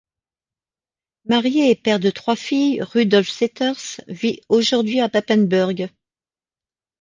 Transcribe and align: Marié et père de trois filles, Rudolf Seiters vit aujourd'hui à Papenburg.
Marié 1.25 1.69
et 1.69 1.75
père 1.75 1.99
de 1.99 2.09
trois 2.09 2.35
filles, 2.35 2.81
Rudolf 2.81 3.29
Seiters 3.29 4.01
vit 4.07 4.41
aujourd'hui 4.49 4.99
à 4.99 5.09
Papenburg. 5.09 5.89